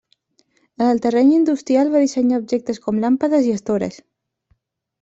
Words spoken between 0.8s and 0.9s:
En